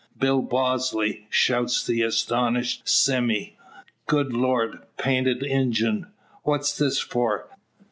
[0.17, 3.51] "Bill Bosley!" shouts the astonished Sime,
[4.07, 4.79] "Good Lord!
[4.97, 6.07] Painted Injun!
[6.41, 7.47] What's this for?